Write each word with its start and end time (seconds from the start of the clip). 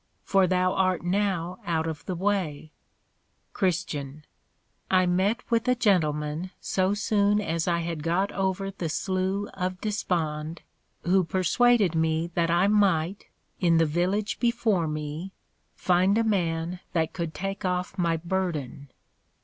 for 0.23 0.47
thou 0.47 0.73
art 0.73 1.03
now 1.03 1.59
out 1.63 1.85
of 1.85 2.03
the 2.07 2.15
way. 2.15 2.71
CHR. 3.53 4.23
I 4.89 5.05
met 5.05 5.43
with 5.51 5.67
a 5.67 5.75
Gentleman 5.75 6.49
so 6.59 6.95
soon 6.95 7.39
as 7.39 7.67
I 7.67 7.81
had 7.81 8.01
got 8.01 8.31
over 8.31 8.71
the 8.71 8.89
Slough 8.89 9.47
of 9.53 9.79
Dispond, 9.79 10.63
who 11.03 11.23
persuaded 11.23 11.93
me 11.93 12.31
that 12.33 12.49
I 12.49 12.65
might, 12.67 13.27
in 13.59 13.77
the 13.77 13.85
village 13.85 14.39
before 14.39 14.87
me, 14.87 15.33
find 15.75 16.17
a 16.17 16.23
man 16.23 16.79
that 16.93 17.13
could 17.13 17.35
take 17.35 17.63
off 17.63 17.95
my 17.95 18.17
Burden. 18.17 18.89